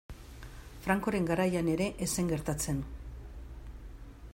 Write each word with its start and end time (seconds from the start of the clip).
Francoren 0.85 1.27
garaian 1.31 1.71
ere 1.75 1.91
ez 2.07 2.09
zen 2.19 2.33
gertatzen. 2.33 2.81